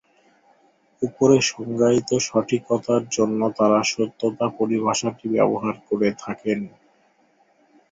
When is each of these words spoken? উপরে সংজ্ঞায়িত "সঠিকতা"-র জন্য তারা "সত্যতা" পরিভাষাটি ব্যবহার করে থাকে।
উপরে 1.01 1.37
সংজ্ঞায়িত 1.49 2.09
"সঠিকতা"-র 2.27 3.03
জন্য 3.11 3.41
তারা 3.57 3.79
"সত্যতা" 3.85 4.45
পরিভাষাটি 4.59 5.25
ব্যবহার 5.35 5.75
করে 5.87 6.09
থাকে। 6.19 6.51